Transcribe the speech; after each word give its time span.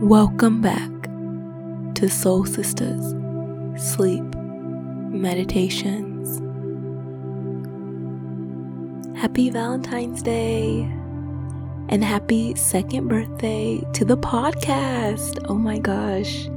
Welcome 0.00 0.62
back 0.62 0.90
to 1.96 2.08
Soul 2.08 2.44
Sistas 2.44 3.04
Sleep 3.78 4.24
Meditations. 5.12 6.38
Happy 9.14 9.50
Valentine's 9.50 10.22
Day 10.22 10.88
and 11.90 12.02
happy 12.02 12.54
second 12.54 13.08
birthday 13.08 13.82
to 13.92 14.06
the 14.06 14.16
podcast. 14.16 15.44
Oh 15.50 15.54
my 15.54 15.78
gosh, 15.78 16.48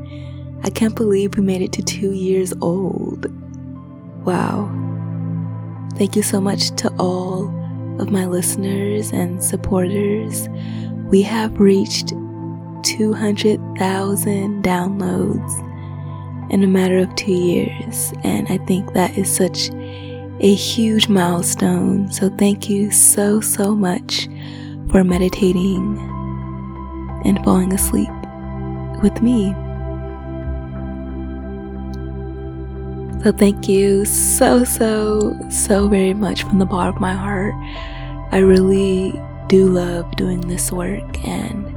I 0.64 0.70
can't 0.70 0.96
believe 0.96 1.36
we 1.36 1.44
made 1.44 1.62
it 1.62 1.74
to 1.74 1.82
two 1.84 2.14
years 2.14 2.54
old. 2.62 3.26
Wow. 4.26 4.72
Thank 5.98 6.16
you 6.16 6.24
so 6.24 6.40
much 6.40 6.74
to 6.78 6.90
all 6.98 7.50
of 8.00 8.10
my 8.10 8.26
listeners 8.26 9.12
and 9.12 9.44
supporters. 9.44 10.48
We 11.10 11.24
have 11.24 11.60
reached 11.60 12.14
200,000 12.84 14.64
downloads 14.64 15.74
in 16.52 16.64
a 16.64 16.68
matter 16.68 17.00
of 17.00 17.14
two 17.16 17.32
years. 17.32 18.14
And 18.24 18.48
I 18.50 18.58
think 18.66 18.94
that 18.94 19.18
is 19.18 19.34
such 19.34 19.70
a 20.40 20.54
huge 20.54 21.08
milestone. 21.08 22.12
So 22.12 22.30
thank 22.30 22.70
you 22.70 22.92
so, 22.92 23.42
so 23.42 23.76
much 23.76 24.28
for 24.92 25.04
meditating 25.04 25.98
and 27.26 27.44
falling 27.44 27.74
asleep 27.74 28.10
with 29.02 29.22
me. 29.22 29.54
So 33.24 33.32
thank 33.32 33.70
you 33.70 34.04
so, 34.04 34.66
so, 34.66 35.34
so 35.50 35.88
very 35.88 36.14
much 36.14 36.44
from 36.44 36.60
the 36.60 36.66
bottom 36.66 36.96
of 36.96 37.02
my 37.02 37.14
heart. 37.14 37.56
I 38.34 38.40
really 38.40 39.14
do 39.48 39.68
love 39.68 40.14
doing 40.18 40.42
this 40.42 40.72
work 40.72 41.26
and 41.26 41.73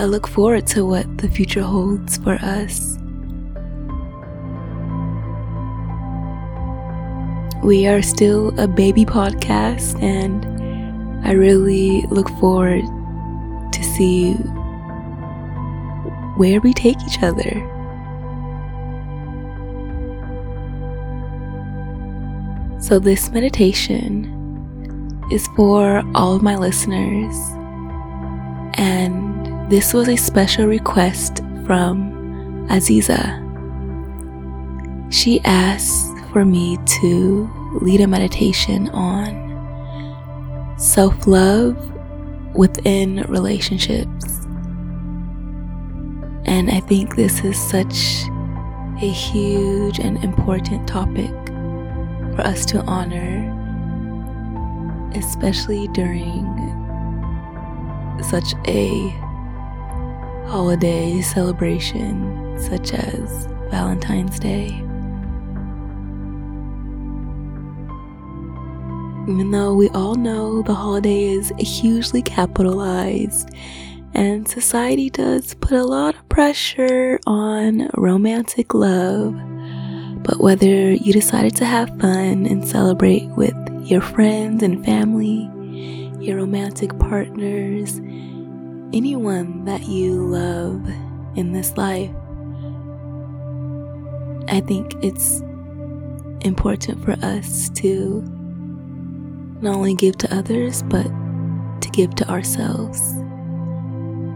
I 0.00 0.04
look 0.04 0.26
forward 0.26 0.66
to 0.68 0.86
what 0.86 1.18
the 1.18 1.28
future 1.28 1.60
holds 1.60 2.16
for 2.16 2.38
us. 2.40 2.96
We 7.62 7.86
are 7.86 8.00
still 8.00 8.58
a 8.58 8.66
baby 8.66 9.04
podcast, 9.04 10.02
and 10.02 10.46
I 11.22 11.32
really 11.32 12.06
look 12.08 12.30
forward 12.40 12.82
to 13.72 13.84
see 13.84 14.32
where 16.38 16.62
we 16.62 16.72
take 16.72 16.96
each 17.02 17.22
other. 17.22 17.52
So, 22.80 22.98
this 22.98 23.30
meditation 23.32 24.24
is 25.30 25.46
for 25.56 26.02
all 26.14 26.36
of 26.36 26.42
my 26.42 26.56
listeners, 26.56 27.36
and 28.78 29.29
this 29.70 29.94
was 29.94 30.08
a 30.08 30.16
special 30.16 30.66
request 30.66 31.44
from 31.64 32.66
Aziza. 32.70 33.38
She 35.12 35.40
asked 35.44 36.12
for 36.32 36.44
me 36.44 36.76
to 37.00 37.48
lead 37.80 38.00
a 38.00 38.08
meditation 38.08 38.88
on 38.88 40.74
self 40.76 41.24
love 41.28 41.76
within 42.52 43.24
relationships. 43.28 44.40
And 46.46 46.68
I 46.68 46.80
think 46.80 47.14
this 47.14 47.44
is 47.44 47.56
such 47.56 48.24
a 49.00 49.08
huge 49.08 50.00
and 50.00 50.22
important 50.24 50.88
topic 50.88 51.30
for 52.34 52.40
us 52.40 52.66
to 52.66 52.80
honor, 52.86 53.46
especially 55.14 55.86
during 55.88 56.44
such 58.20 58.52
a 58.66 59.29
holiday 60.50 61.20
celebration 61.20 62.58
such 62.58 62.92
as 62.92 63.46
Valentine's 63.70 64.36
Day. 64.40 64.66
Even 69.30 69.52
though 69.52 69.76
we 69.76 69.88
all 69.90 70.16
know 70.16 70.62
the 70.62 70.74
holiday 70.74 71.26
is 71.26 71.52
hugely 71.56 72.20
capitalized 72.20 73.48
and 74.12 74.48
society 74.48 75.08
does 75.08 75.54
put 75.54 75.78
a 75.78 75.84
lot 75.84 76.16
of 76.16 76.28
pressure 76.28 77.20
on 77.28 77.88
romantic 77.96 78.74
love, 78.74 79.36
but 80.24 80.40
whether 80.40 80.90
you 80.90 81.12
decided 81.12 81.54
to 81.54 81.64
have 81.64 81.96
fun 82.00 82.46
and 82.46 82.66
celebrate 82.66 83.28
with 83.36 83.54
your 83.84 84.00
friends 84.00 84.64
and 84.64 84.84
family, 84.84 85.48
your 86.18 86.38
romantic 86.38 86.98
partners, 86.98 88.00
anyone 88.92 89.64
that 89.66 89.86
you 89.86 90.26
love 90.26 90.84
in 91.36 91.52
this 91.52 91.76
life. 91.76 92.10
I 94.48 94.60
think 94.60 94.94
it's 95.02 95.42
important 96.40 97.04
for 97.04 97.12
us 97.24 97.68
to 97.70 98.22
not 99.60 99.76
only 99.76 99.94
give 99.94 100.16
to 100.18 100.34
others, 100.34 100.82
but 100.84 101.06
to 101.80 101.88
give 101.92 102.14
to 102.16 102.28
ourselves 102.28 103.00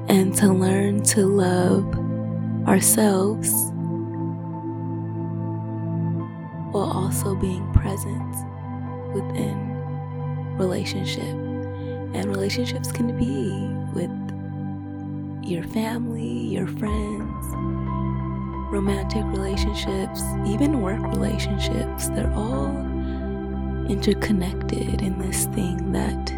and 0.08 0.34
to 0.36 0.52
learn 0.52 1.02
to 1.02 1.26
love 1.26 1.84
ourselves 2.68 3.50
while 6.70 6.90
also 6.92 7.34
being 7.34 7.72
present 7.72 8.34
within 9.14 10.56
relationship 10.58 11.22
and 11.22 12.26
relationships 12.26 12.92
can 12.92 13.16
be 13.18 13.50
with 13.94 14.33
your 15.46 15.62
family, 15.64 16.28
your 16.28 16.66
friends, 16.66 17.46
romantic 18.72 19.24
relationships, 19.26 20.22
even 20.46 20.80
work 20.80 21.00
relationships, 21.02 22.08
they're 22.08 22.32
all 22.34 22.68
interconnected 23.88 25.02
in 25.02 25.18
this 25.18 25.46
thing 25.46 25.92
that 25.92 26.32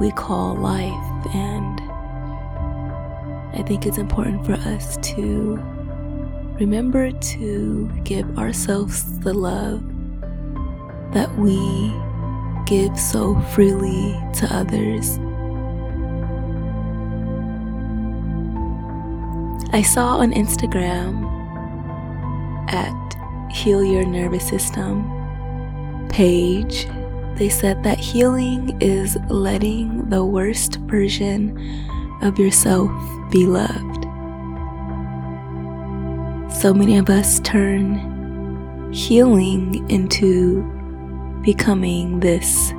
we 0.00 0.10
call 0.12 0.54
life. 0.56 1.34
And 1.34 1.80
I 3.58 3.62
think 3.66 3.86
it's 3.86 3.98
important 3.98 4.46
for 4.46 4.52
us 4.52 4.96
to 5.14 5.56
remember 6.60 7.10
to 7.10 7.90
give 8.04 8.38
ourselves 8.38 9.18
the 9.20 9.34
love 9.34 9.82
that 11.12 11.34
we 11.38 11.56
give 12.66 12.96
so 12.98 13.40
freely 13.52 14.12
to 14.34 14.46
others 14.50 15.18
I 19.72 19.82
saw 19.82 20.16
on 20.16 20.32
Instagram 20.32 21.30
at 22.72 23.52
Heal 23.52 23.84
Your 23.84 24.04
Nervous 24.04 24.46
System 24.48 25.04
page, 26.08 26.88
they 27.36 27.48
said 27.48 27.84
that 27.84 28.00
healing 28.00 28.76
is 28.82 29.16
letting 29.28 30.08
the 30.10 30.24
worst 30.24 30.76
version 30.80 31.56
of 32.20 32.36
yourself 32.36 32.90
be 33.30 33.46
loved. 33.46 34.04
So 36.52 36.74
many 36.74 36.98
of 36.98 37.08
us 37.08 37.38
turn 37.38 38.92
healing 38.92 39.88
into 39.88 40.64
becoming 41.42 42.18
this 42.18 42.72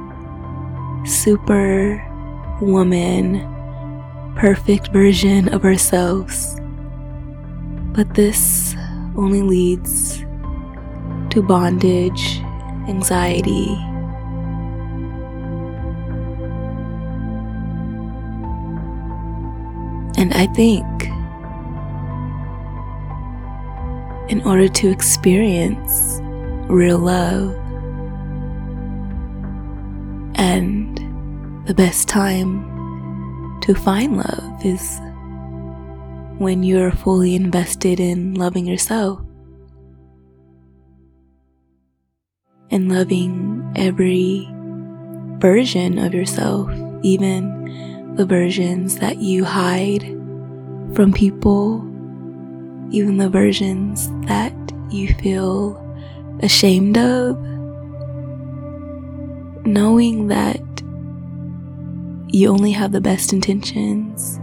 super 1.06 2.06
woman, 2.62 3.40
perfect 4.36 4.92
version 4.92 5.48
of 5.54 5.64
ourselves 5.64 6.61
but 7.94 8.14
this 8.16 8.76
only 9.18 9.42
leads 9.42 10.20
to 11.30 11.42
bondage, 11.42 12.40
anxiety, 12.88 13.78
and 20.18 20.34
I 20.34 20.48
think 20.48 20.86
in 24.32 24.42
order 24.46 24.68
to 24.68 24.90
experience 24.90 26.20
real 26.70 27.00
love 27.00 27.54
and 30.36 30.98
the 31.68 31.74
best 31.74 32.08
time 32.08 32.62
to 33.62 33.74
find 33.76 34.18
love 34.18 34.66
is 34.66 35.00
when 36.42 36.64
you're 36.64 36.90
fully 36.90 37.36
invested 37.36 38.00
in 38.00 38.34
loving 38.34 38.66
yourself 38.66 39.22
and 42.72 42.92
loving 42.92 43.72
every 43.76 44.50
version 45.38 46.00
of 46.00 46.16
yourself, 46.16 46.68
even 47.04 48.16
the 48.16 48.26
versions 48.26 48.98
that 48.98 49.18
you 49.18 49.46
hide 49.46 50.02
from 50.96 51.14
people, 51.14 51.78
even 52.90 53.18
the 53.18 53.30
versions 53.30 54.10
that 54.26 54.52
you 54.90 55.14
feel 55.22 55.78
ashamed 56.42 56.98
of, 56.98 57.40
knowing 59.64 60.26
that 60.26 60.60
you 62.34 62.50
only 62.50 62.72
have 62.72 62.92
the 62.92 63.02
best 63.02 63.32
intentions 63.32 64.40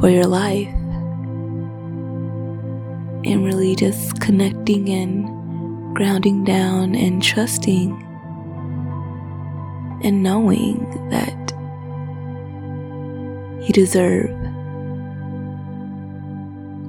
for 0.00 0.08
your 0.08 0.26
life. 0.26 0.68
And 3.24 3.44
really 3.44 3.74
just 3.74 4.20
connecting 4.20 4.88
and 4.88 5.96
grounding 5.96 6.44
down 6.44 6.94
and 6.94 7.22
trusting 7.22 7.90
and 10.04 10.22
knowing 10.22 11.08
that 11.10 11.52
you 13.66 13.72
deserve 13.72 14.30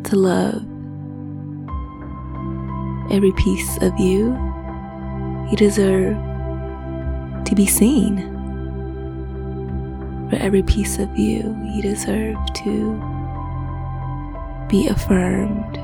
to 0.03 0.15
love 0.15 0.63
every 3.11 3.31
piece 3.33 3.77
of 3.81 3.99
you. 3.99 4.37
You 5.49 5.57
deserve 5.57 6.15
to 7.45 7.55
be 7.55 7.65
seen. 7.65 8.38
For 10.29 10.35
every 10.35 10.61
piece 10.61 10.99
of 10.99 11.17
you, 11.17 11.57
you 11.73 11.81
deserve 11.81 12.37
to 12.53 12.93
be 14.69 14.87
affirmed. 14.87 15.75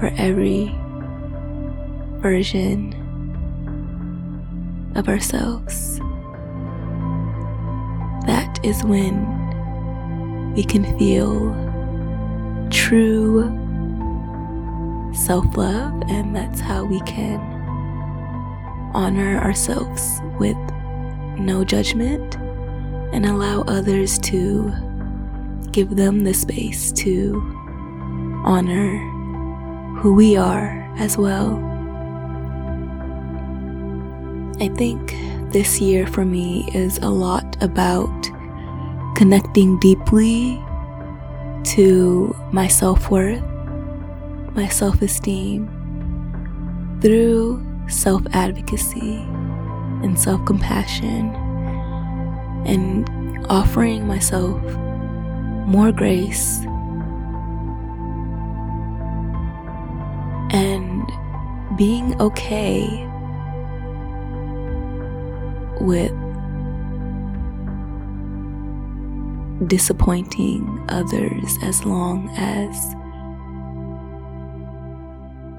For 0.00 0.10
every 0.16 0.74
version 2.20 2.94
of 4.94 5.08
ourselves. 5.08 5.98
That 8.26 8.58
is 8.62 8.82
when 8.84 10.54
we 10.54 10.64
can 10.64 10.84
feel 10.98 11.54
true 12.70 13.42
self 15.14 15.56
love, 15.56 16.02
and 16.08 16.34
that's 16.34 16.60
how 16.60 16.84
we 16.84 17.00
can 17.00 17.40
honor 18.94 19.38
ourselves 19.38 20.20
with 20.38 20.56
no 21.38 21.64
judgment 21.64 22.36
and 23.12 23.26
allow 23.26 23.62
others 23.62 24.18
to 24.20 24.72
give 25.72 25.96
them 25.96 26.24
the 26.24 26.34
space 26.34 26.92
to 26.92 27.40
honor 28.44 28.98
who 30.00 30.14
we 30.14 30.36
are 30.36 30.88
as 30.98 31.16
well. 31.18 31.56
I 34.60 34.68
think 34.68 35.14
this 35.52 35.80
year 35.80 36.06
for 36.06 36.24
me 36.24 36.68
is 36.74 36.98
a 36.98 37.08
lot 37.08 37.56
about 37.62 38.10
connecting 39.16 39.78
deeply 39.78 40.62
to 41.74 42.34
my 42.52 42.66
self 42.66 43.10
worth, 43.10 43.42
my 44.54 44.68
self 44.68 45.02
esteem 45.02 45.68
through 47.00 47.64
self 47.88 48.22
advocacy 48.32 49.16
and 50.02 50.18
self 50.18 50.44
compassion, 50.44 51.32
and 52.66 53.46
offering 53.48 54.06
myself 54.06 54.60
more 55.66 55.92
grace 55.92 56.58
and 60.50 61.06
being 61.76 62.20
okay 62.20 63.06
with 65.80 66.12
disappointing 69.68 70.84
others 70.88 71.58
as 71.62 71.84
long 71.84 72.28
as 72.36 72.94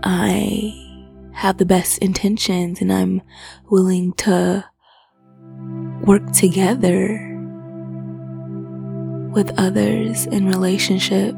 I 0.03 0.73
have 1.33 1.57
the 1.57 1.65
best 1.65 1.99
intentions 1.99 2.81
and 2.81 2.91
I'm 2.91 3.21
willing 3.69 4.13
to 4.13 4.68
work 6.09 6.31
together 6.31 7.19
with 9.31 9.53
others 9.59 10.25
in 10.25 10.47
relationship. 10.47 11.35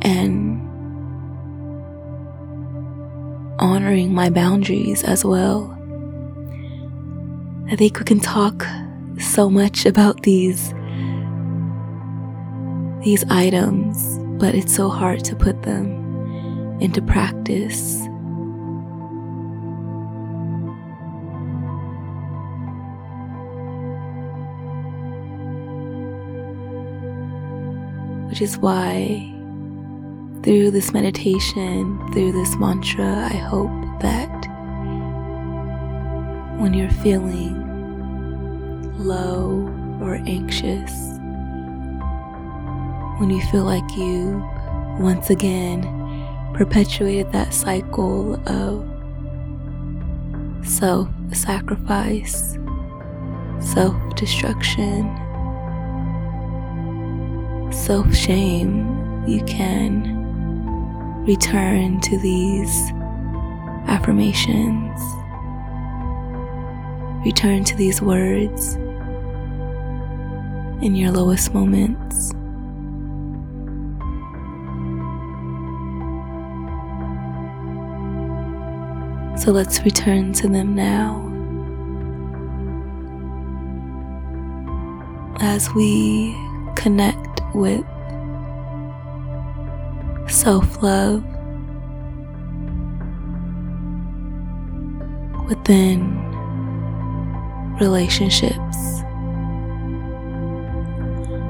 And 0.00 0.56
honoring 3.60 4.14
my 4.14 4.30
boundaries 4.30 5.04
as 5.04 5.22
well. 5.22 5.76
I 7.70 7.76
think 7.76 7.98
we 7.98 8.06
can 8.06 8.20
talk 8.20 8.66
so 9.20 9.50
much 9.50 9.84
about 9.84 10.22
these 10.22 10.72
these 13.04 13.22
items, 13.28 14.18
but 14.40 14.54
it's 14.54 14.74
so 14.74 14.88
hard 14.88 15.22
to 15.24 15.36
put 15.36 15.62
them 15.62 16.80
into 16.80 17.02
practice. 17.02 18.07
Which 28.38 28.50
is 28.50 28.58
why 28.58 29.34
through 30.44 30.70
this 30.70 30.92
meditation, 30.92 31.98
through 32.12 32.30
this 32.30 32.54
mantra, 32.54 33.28
I 33.32 33.34
hope 33.34 33.72
that 34.00 34.30
when 36.60 36.72
you're 36.72 36.88
feeling 36.88 37.56
low 38.96 39.66
or 40.00 40.20
anxious, 40.24 40.92
when 43.18 43.28
you 43.30 43.40
feel 43.46 43.64
like 43.64 43.96
you 43.96 44.48
once 45.00 45.30
again 45.30 45.82
perpetuated 46.54 47.32
that 47.32 47.52
cycle 47.52 48.36
of 48.48 48.86
self 50.64 51.08
sacrifice, 51.32 52.56
self 53.58 53.96
destruction, 54.14 55.06
self 57.88 58.14
shame, 58.14 59.24
you 59.26 59.42
can 59.44 60.14
return 61.24 61.98
to 62.02 62.18
these 62.18 62.90
affirmations. 63.86 65.00
Return 67.24 67.64
to 67.64 67.74
these 67.76 68.02
words 68.02 68.74
in 70.84 70.94
your 70.94 71.12
lowest 71.12 71.54
moments. 71.54 72.28
So 79.42 79.50
let's 79.50 79.80
return 79.80 80.34
to 80.34 80.46
them 80.46 80.74
now. 80.74 81.24
As 85.40 85.72
we 85.72 86.36
connect 86.76 87.37
with 87.58 87.84
self 90.30 90.82
love 90.82 91.24
within 95.48 96.00
relationships. 97.80 99.02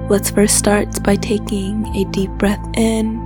Let's 0.09 0.31
first 0.31 0.57
start 0.57 1.03
by 1.03 1.17
taking 1.17 1.95
a 1.95 2.05
deep 2.05 2.31
breath 2.33 2.65
in. 2.75 3.19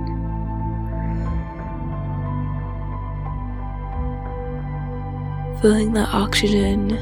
Feeling 5.61 5.93
the 5.93 6.05
oxygen 6.11 6.99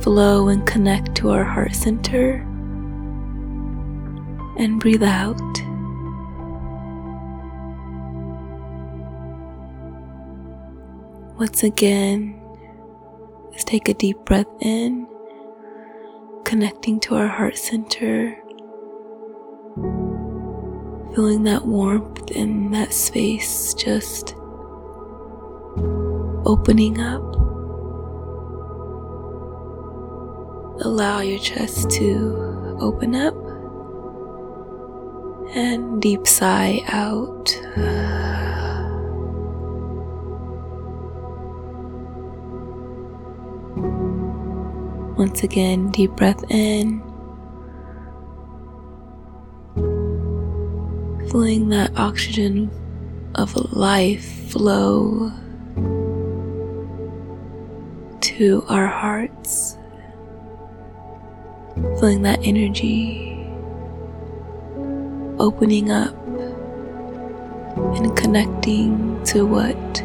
flow 0.00 0.48
and 0.48 0.66
connect 0.66 1.14
to 1.16 1.30
our 1.30 1.44
heart 1.44 1.76
center. 1.76 2.44
And 4.60 4.78
breathe 4.78 5.02
out. 5.02 5.40
Once 11.38 11.62
again, 11.62 12.38
let's 13.50 13.64
take 13.64 13.88
a 13.88 13.94
deep 13.94 14.18
breath 14.26 14.44
in, 14.60 15.06
connecting 16.44 17.00
to 17.00 17.14
our 17.14 17.26
heart 17.26 17.56
center, 17.56 18.36
feeling 21.14 21.44
that 21.44 21.64
warmth 21.64 22.30
in 22.32 22.70
that 22.72 22.92
space 22.92 23.72
just 23.72 24.34
opening 26.44 27.00
up. 27.00 27.22
Allow 30.84 31.20
your 31.20 31.38
chest 31.38 31.90
to 31.92 32.76
open 32.78 33.14
up 33.14 33.49
and 35.54 36.00
deep 36.00 36.26
sigh 36.26 36.82
out. 36.88 37.56
Once 45.18 45.42
again, 45.42 45.90
deep 45.90 46.10
breath 46.12 46.42
in. 46.50 47.02
Feeling 51.30 51.68
that 51.68 51.92
oxygen 51.96 52.70
of 53.34 53.54
life 53.72 54.50
flow 54.50 55.30
to 58.20 58.64
our 58.68 58.86
hearts. 58.86 59.76
feeling 61.98 62.22
that 62.22 62.38
energy 62.42 63.39
opening 65.40 65.90
up 65.90 66.14
and 67.96 68.14
connecting 68.16 69.22
to 69.24 69.46
what 69.46 70.02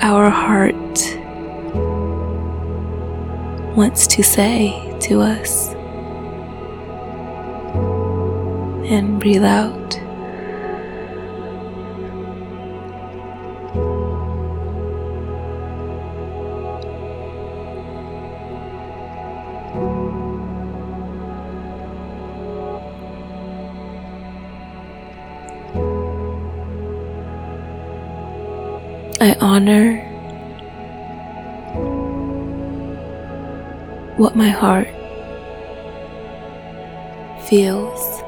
our 0.00 0.28
heart 0.28 0.74
wants 3.76 4.06
to 4.08 4.22
say 4.24 4.96
to 5.00 5.20
us. 5.20 5.72
And 8.90 9.20
breathe 9.20 9.44
out. 9.44 10.07
Honor 29.58 29.98
what 34.16 34.36
my 34.36 34.48
heart 34.48 34.86
feels. 37.48 38.22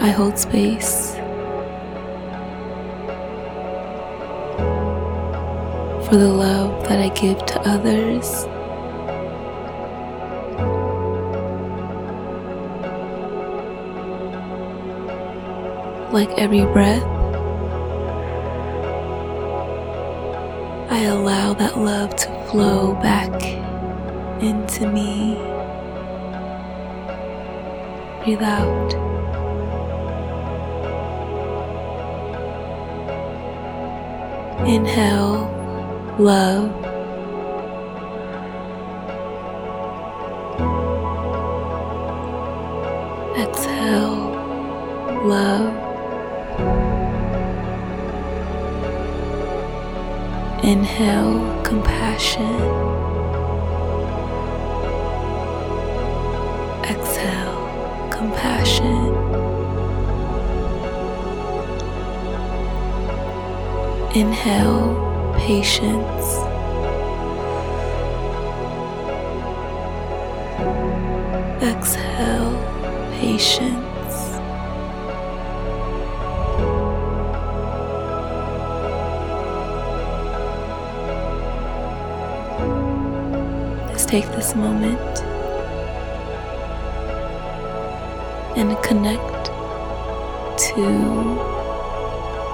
I 0.00 0.10
hold 0.10 0.36
space 0.36 1.14
for 6.08 6.16
the 6.16 6.26
love 6.26 6.82
that 6.88 6.98
I 6.98 7.10
give 7.14 7.46
to 7.46 7.60
others. 7.60 8.51
Like 16.12 16.30
every 16.38 16.60
breath, 16.60 17.02
I 20.90 21.04
allow 21.04 21.54
that 21.54 21.78
love 21.78 22.14
to 22.16 22.44
flow 22.50 22.94
back 22.96 23.42
into 24.42 24.86
me. 24.86 25.36
Breathe 28.24 28.42
out. 28.42 28.92
Inhale, 34.68 35.48
love. 36.18 36.70
Exhale, 43.38 44.30
love. 45.26 45.81
Inhale 50.64 51.60
compassion. 51.64 52.54
Exhale 56.84 58.08
compassion. 58.12 59.12
Inhale 64.14 64.94
patience. 65.36 66.38
Exhale 71.60 72.56
patience. 73.18 73.91
Take 84.12 84.30
this 84.32 84.54
moment 84.54 85.22
and 88.58 88.76
connect 88.82 89.46
to 90.58 90.84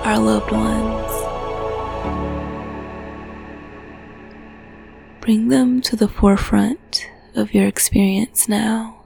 our 0.04 0.20
loved 0.20 0.52
ones. 0.52 1.10
Bring 5.20 5.48
them 5.48 5.80
to 5.80 5.96
the 5.96 6.06
forefront 6.06 7.10
of 7.34 7.52
your 7.52 7.66
experience 7.66 8.48
now. 8.48 9.04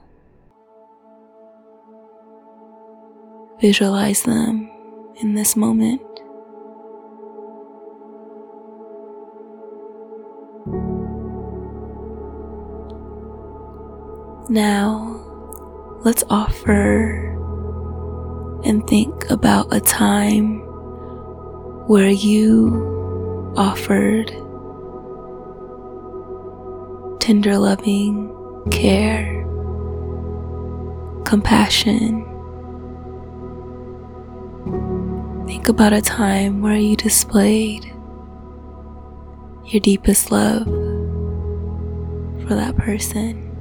Visualize 3.61 4.21
them 4.21 4.69
in 5.23 5.33
this 5.33 5.55
moment. 5.55 6.12
Now, 14.49 15.21
let's 16.03 16.23
offer 16.29 17.29
and 18.65 18.85
think 18.87 19.29
about 19.29 19.73
a 19.73 19.79
time 19.79 20.59
where 21.87 22.09
you 22.09 23.53
offered 23.55 24.27
tender 27.21 27.57
loving 27.57 28.29
care, 28.69 29.45
compassion. 31.23 32.25
Think 35.47 35.69
about 35.69 35.93
a 35.93 36.01
time 36.01 36.61
where 36.61 36.75
you 36.75 36.97
displayed 36.97 37.85
your 39.65 39.79
deepest 39.79 40.31
love 40.31 40.65
for 42.45 42.55
that 42.55 42.75
person. 42.75 43.52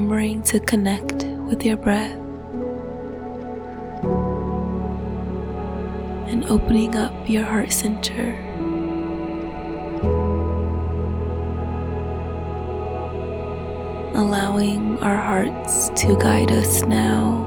Remembering 0.00 0.42
to 0.42 0.58
connect 0.60 1.24
with 1.46 1.62
your 1.62 1.76
breath 1.76 2.16
and 6.26 6.42
opening 6.46 6.96
up 6.96 7.12
your 7.28 7.44
heart 7.44 7.70
center. 7.70 8.32
Allowing 14.14 14.98
our 15.00 15.16
hearts 15.16 15.90
to 15.90 16.16
guide 16.16 16.50
us 16.50 16.82
now. 16.84 17.46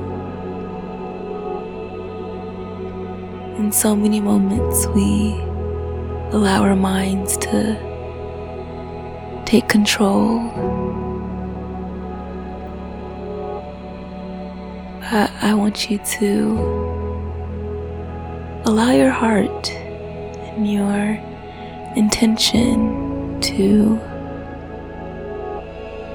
In 3.58 3.72
so 3.72 3.96
many 3.96 4.20
moments, 4.20 4.86
we 4.88 5.32
allow 6.32 6.62
our 6.62 6.76
minds 6.76 7.36
to 7.38 7.76
take 9.46 9.68
control 9.68 11.03
I, 15.06 15.30
I 15.42 15.54
want 15.54 15.92
you 15.92 15.98
to 15.98 16.58
allow 18.66 18.92
your 18.92 19.10
heart 19.10 19.70
and 19.72 20.72
your 20.72 21.20
intention 21.96 23.40
to 23.42 24.00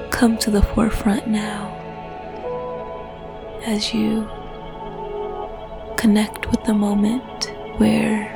come 0.09 0.37
to 0.39 0.49
the 0.49 0.61
forefront 0.61 1.27
now 1.27 1.75
as 3.65 3.93
you 3.93 4.27
connect 5.95 6.49
with 6.49 6.63
the 6.63 6.73
moment 6.73 7.53
where 7.77 8.27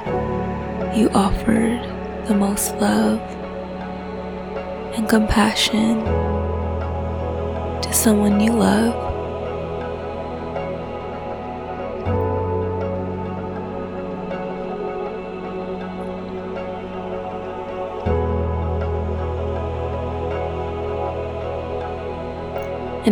you 0.96 1.10
offered 1.10 1.82
the 2.28 2.36
most 2.36 2.76
love 2.76 3.20
and 4.96 5.10
compassion 5.10 6.04
to 7.82 7.92
someone 7.92 8.40
you 8.40 8.52
love. 8.54 9.13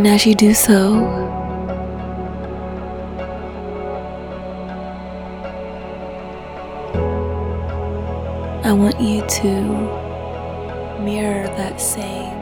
And 0.01 0.07
as 0.07 0.25
you 0.25 0.33
do 0.33 0.51
so, 0.55 1.05
I 8.63 8.73
want 8.73 8.99
you 8.99 9.21
to 9.21 9.61
mirror 11.03 11.45
that 11.55 11.79
same 11.79 12.40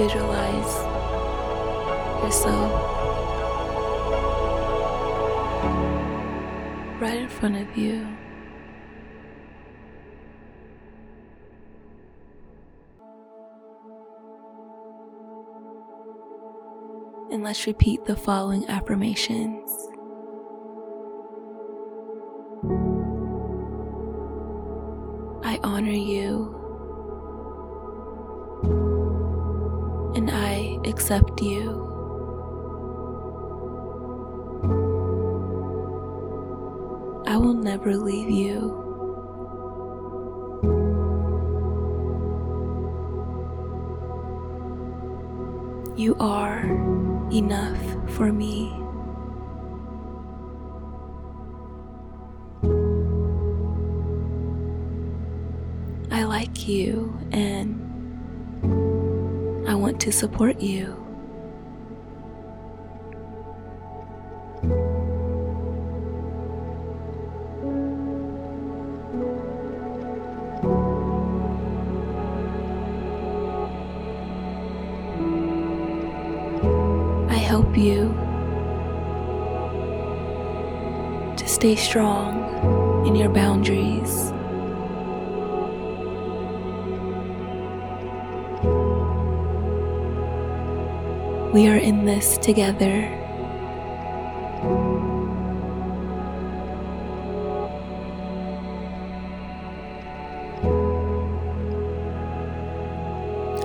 visualize 0.00 0.74
yourself 2.24 2.72
right 7.02 7.18
in 7.18 7.28
front 7.28 7.56
of 7.56 7.76
you. 7.76 8.06
And 17.30 17.44
let's 17.44 17.66
repeat 17.66 18.06
the 18.06 18.16
following 18.16 18.66
affirmations. 18.70 19.89
Accept 30.84 31.40
you. 31.42 31.86
I 37.26 37.36
will 37.36 37.54
never 37.54 37.96
leave 37.96 38.30
you. 38.30 38.76
You 45.96 46.16
are 46.18 46.64
enough 47.30 47.78
for 48.16 48.32
me. 48.32 48.72
I 56.10 56.24
like 56.24 56.66
you 56.66 56.99
to 60.10 60.16
support 60.16 60.60
you. 60.60 60.96
I 77.28 77.34
help 77.34 77.76
you 77.78 78.12
to 81.36 81.46
stay 81.46 81.76
strong 81.76 83.06
in 83.06 83.14
your 83.14 83.28
boundaries. 83.28 84.32
We 91.52 91.66
are 91.66 91.76
in 91.76 92.04
this 92.04 92.38
together. 92.38 93.08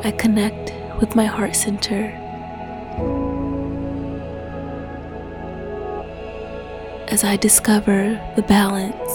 I 0.03 0.11
connect 0.17 0.73
with 0.99 1.15
my 1.15 1.25
heart 1.25 1.55
center. 1.55 2.05
As 7.09 7.23
I 7.23 7.37
discover 7.37 8.19
the 8.35 8.41
balance 8.41 9.11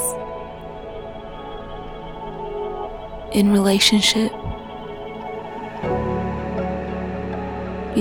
in 3.35 3.51
relationship 3.51 4.33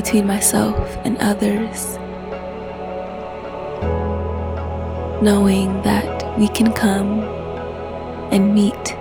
between 0.02 0.26
myself 0.26 0.98
and 1.04 1.18
others, 1.18 1.98
knowing 5.22 5.82
that 5.82 6.40
we 6.40 6.48
can 6.48 6.72
come 6.72 7.20
and 8.32 8.56
meet 8.56 8.94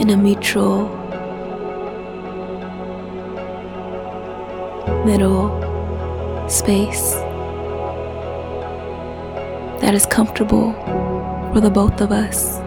in 0.00 0.08
a 0.08 0.16
mutual 0.16 0.88
middle 5.04 5.50
space 6.48 7.12
that 9.82 9.92
is 9.92 10.06
comfortable 10.06 10.72
for 11.52 11.60
the 11.60 11.70
both 11.70 12.00
of 12.00 12.10
us. 12.10 12.63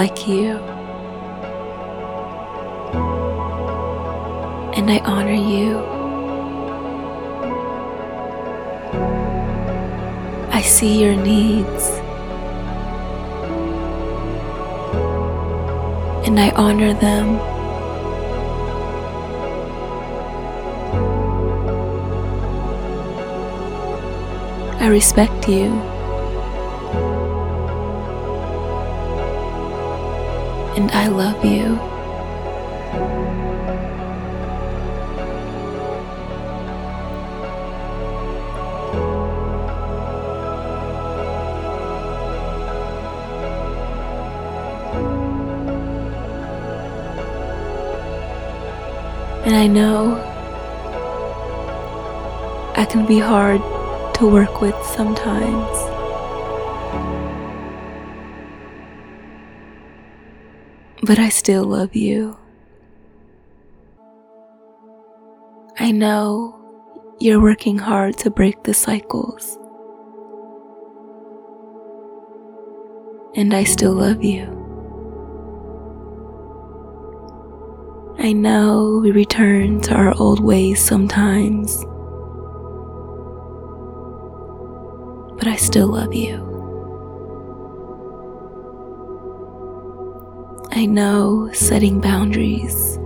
Like 0.00 0.26
you. 0.26 0.56
And 4.78 4.90
I 4.90 4.98
honor 5.04 5.40
you. 5.54 5.76
I 10.58 10.62
see 10.62 11.02
your 11.02 11.14
needs. 11.14 11.84
And 16.26 16.40
I 16.40 16.50
honor 16.56 16.94
them. 16.94 17.38
I 24.80 24.86
respect 24.88 25.46
you. 25.46 25.89
And 30.76 30.90
I 30.92 31.08
love 31.08 31.44
you. 31.44 31.78
And 49.44 49.56
I 49.56 49.66
know 49.66 50.14
I 52.76 52.84
can 52.84 53.04
be 53.06 53.18
hard 53.18 53.60
to 54.14 54.26
work 54.26 54.60
with 54.60 54.76
sometimes. 54.84 55.89
But 61.02 61.18
I 61.18 61.28
still 61.30 61.64
love 61.64 61.96
you. 61.96 62.36
I 65.78 65.92
know 65.92 66.56
you're 67.20 67.40
working 67.40 67.78
hard 67.78 68.18
to 68.18 68.30
break 68.30 68.62
the 68.64 68.74
cycles, 68.74 69.56
and 73.34 73.54
I 73.54 73.64
still 73.64 73.92
love 73.92 74.22
you. 74.22 74.56
I 78.18 78.32
know 78.32 79.00
we 79.02 79.10
return 79.12 79.80
to 79.82 79.94
our 79.94 80.14
old 80.18 80.40
ways 80.44 80.84
sometimes, 80.84 81.82
but 85.38 85.46
I 85.46 85.56
still 85.56 85.88
love 85.88 86.12
you. 86.14 86.49
I 90.80 90.86
know 90.86 91.50
setting 91.52 92.00
boundaries 92.00 92.98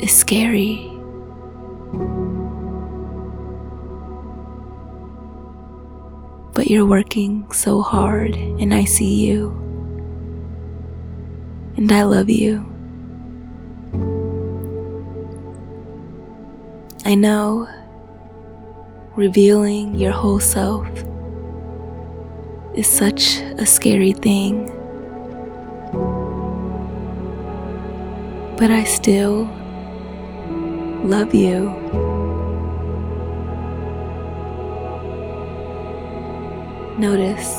is 0.00 0.10
scary. 0.10 0.88
But 6.54 6.68
you're 6.70 6.86
working 6.86 7.52
so 7.52 7.82
hard, 7.82 8.36
and 8.36 8.72
I 8.72 8.84
see 8.84 9.26
you. 9.26 9.50
And 11.76 11.92
I 11.92 12.04
love 12.04 12.30
you. 12.30 12.64
I 17.04 17.14
know 17.16 17.68
revealing 19.14 19.94
your 19.94 20.12
whole 20.12 20.40
self 20.40 20.88
is 22.74 22.86
such 22.86 23.40
a 23.58 23.66
scary 23.66 24.14
thing. 24.14 24.78
But 28.56 28.70
I 28.70 28.84
still 28.84 29.44
love 31.04 31.34
you. 31.34 31.70
Notice 36.98 37.50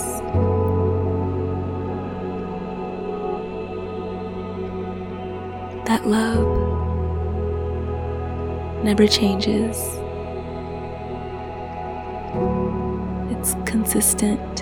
that 5.86 6.08
love 6.08 6.48
never 8.84 9.08
changes. 9.08 9.78
It's 13.32 13.56
consistent. 13.70 14.62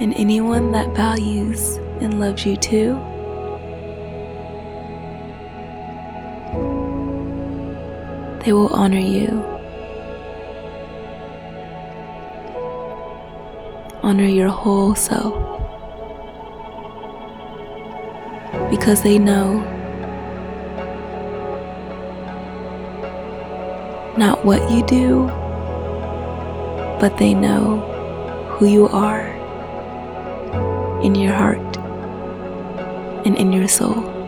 And 0.00 0.12
anyone 0.14 0.72
that 0.72 0.94
values 0.96 1.78
and 2.02 2.18
loves 2.18 2.44
you 2.44 2.56
too. 2.56 2.94
They 8.44 8.52
will 8.52 8.74
honor 8.74 8.98
you. 8.98 9.28
Honor 14.02 14.26
your 14.26 14.48
whole 14.48 14.96
self. 14.96 15.32
Because 18.68 19.02
they 19.02 19.18
know 19.18 19.60
not 24.18 24.44
what 24.44 24.68
you 24.72 24.84
do, 24.86 25.26
but 26.98 27.16
they 27.18 27.32
know 27.32 27.78
who 28.50 28.66
you 28.66 28.88
are 28.88 29.28
in 31.02 31.14
your 31.14 31.32
heart 31.32 31.71
and 33.24 33.36
in 33.36 33.52
your 33.52 33.68
soul. 33.68 34.22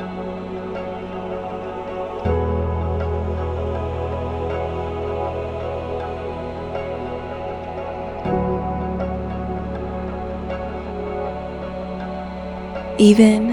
even 12.98 13.50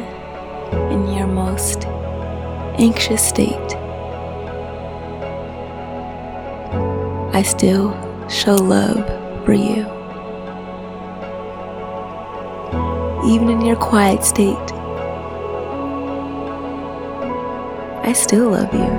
in 0.94 1.08
your 1.14 1.28
most 1.28 1.86
anxious 2.78 3.22
state. 3.22 3.76
I 7.34 7.44
still 7.46 7.92
show 8.30 8.56
love 8.56 9.04
for 9.44 9.54
you. 9.54 9.82
Even 13.34 13.50
in 13.50 13.66
your 13.66 13.76
quiet 13.76 14.24
state, 14.24 14.72
I 18.04 18.14
still 18.14 18.50
love 18.50 18.74
you. 18.74 18.92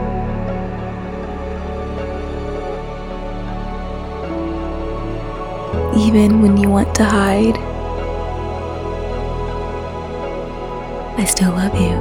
Even 6.07 6.41
when 6.41 6.57
you 6.57 6.69
want 6.69 6.95
to 6.95 7.05
hide, 7.05 7.59
I 11.19 11.25
still 11.25 11.51
love 11.51 11.75
you. 11.75 11.97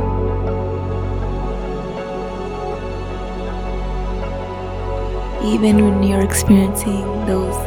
Even 5.53 5.83
when 5.83 6.03
you're 6.03 6.23
experiencing 6.23 7.03
those 7.25 7.57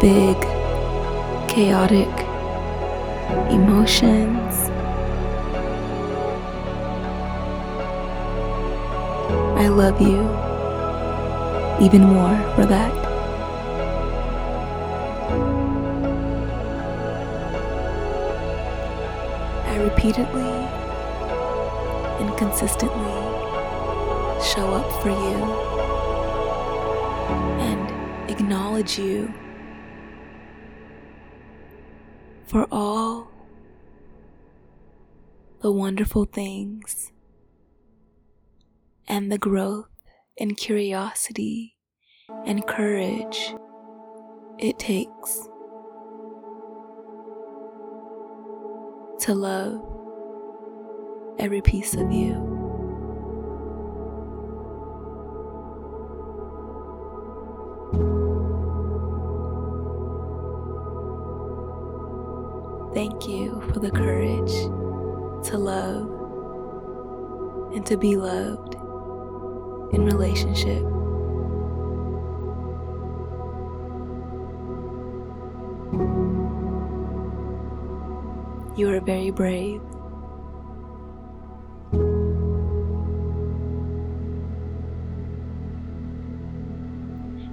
big, 0.00 0.36
chaotic 1.48 2.12
emotions, 3.50 4.47
I 9.58 9.66
love 9.66 10.00
you 10.00 10.20
even 11.84 12.02
more 12.02 12.36
for 12.54 12.64
that. 12.64 12.92
I 19.66 19.78
repeatedly 19.82 20.48
and 22.20 22.38
consistently 22.38 23.12
show 24.40 24.74
up 24.74 25.02
for 25.02 25.10
you 25.10 25.36
and 27.60 28.30
acknowledge 28.30 28.96
you 28.96 29.34
for 32.46 32.68
all 32.70 33.28
the 35.62 35.72
wonderful 35.72 36.26
things 36.26 37.10
and 39.08 39.32
the 39.32 39.38
growth 39.38 39.88
and 40.38 40.56
curiosity 40.56 41.74
and 42.44 42.66
courage 42.66 43.54
it 44.58 44.78
takes 44.78 45.48
to 49.18 49.34
love 49.34 49.82
every 51.38 51.62
piece 51.62 51.94
of 51.94 52.12
you. 52.12 52.34
Thank 62.94 63.28
you 63.28 63.60
for 63.72 63.80
the 63.80 63.90
courage 63.90 64.52
to 65.48 65.56
love 65.56 66.10
and 67.72 67.86
to 67.86 67.96
be 67.96 68.16
loved 68.16 68.76
in 69.92 70.04
relationship. 70.04 70.82
You 78.78 78.90
are 78.90 79.00
very 79.00 79.30
brave. 79.30 79.80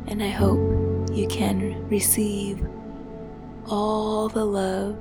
And 0.08 0.22
I 0.22 0.30
hope 0.30 0.60
you 1.12 1.28
can 1.28 1.88
receive 1.90 2.64
all 3.68 4.30
the 4.30 4.46
love 4.46 4.98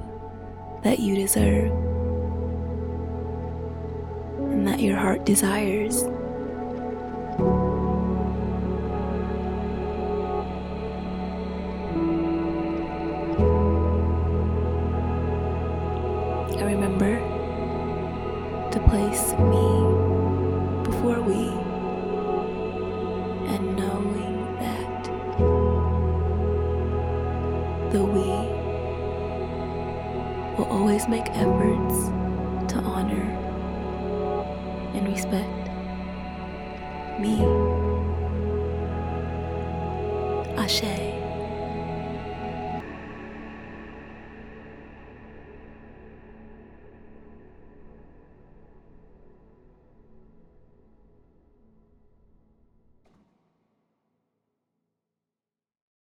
that 0.82 0.98
you 0.98 1.14
deserve 1.14 1.72
and 4.38 4.66
that 4.66 4.80
your 4.80 4.96
heart 4.96 5.26
desires. 5.26 6.04
Always 30.94 31.08
make 31.08 31.28
efforts 31.30 32.72
to 32.72 32.78
honor 32.78 33.24
and 34.94 35.08
respect 35.08 35.68
me. 37.18 37.53